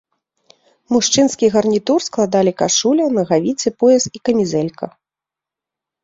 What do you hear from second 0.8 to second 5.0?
Мужчынскі гарнітур складалі кашуля, нагавіцы, пояс і камізэлька.